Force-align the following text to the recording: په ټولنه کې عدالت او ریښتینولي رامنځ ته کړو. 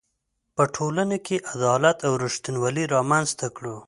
په 0.55 0.63
ټولنه 0.75 1.17
کې 1.25 1.35
عدالت 1.53 1.97
او 2.07 2.13
ریښتینولي 2.23 2.85
رامنځ 2.95 3.27
ته 3.39 3.47
کړو. 3.55 3.75